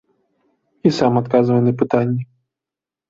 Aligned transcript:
І 0.89 0.93
сам 0.99 1.19
адказвае 1.23 1.61
на 1.69 1.73
пытанні. 1.85 2.23